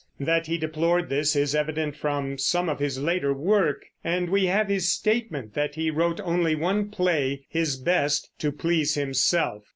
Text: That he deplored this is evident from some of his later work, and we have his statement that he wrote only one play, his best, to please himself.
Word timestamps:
That 0.19 0.47
he 0.47 0.57
deplored 0.57 1.09
this 1.09 1.35
is 1.35 1.53
evident 1.53 1.95
from 1.95 2.39
some 2.39 2.69
of 2.69 2.79
his 2.79 2.99
later 2.99 3.35
work, 3.35 3.85
and 4.03 4.29
we 4.31 4.47
have 4.47 4.67
his 4.67 4.91
statement 4.91 5.53
that 5.53 5.75
he 5.75 5.91
wrote 5.91 6.19
only 6.23 6.55
one 6.55 6.89
play, 6.89 7.45
his 7.49 7.77
best, 7.77 8.31
to 8.39 8.51
please 8.51 8.95
himself. 8.95 9.63